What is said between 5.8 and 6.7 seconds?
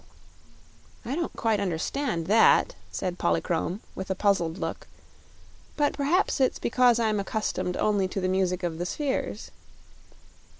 perhaps it's